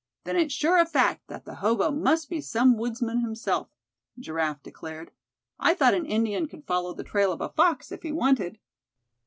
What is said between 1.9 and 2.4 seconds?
must